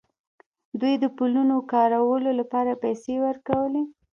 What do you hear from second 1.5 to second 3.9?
کارولو لپاره پیسې ورکولې.